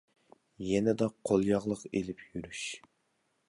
يېنىدا 0.67 1.09
قول 1.31 1.45
ياغلىق 1.51 1.85
ئېلىپ 1.93 2.27
يۈرۈش. 2.33 2.67